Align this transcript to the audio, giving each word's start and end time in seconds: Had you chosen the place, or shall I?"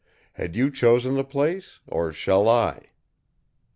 Had 0.33 0.55
you 0.55 0.71
chosen 0.71 1.13
the 1.13 1.23
place, 1.23 1.77
or 1.85 2.11
shall 2.11 2.49
I?" 2.49 2.87